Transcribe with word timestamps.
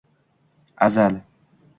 Azal 0.85 1.13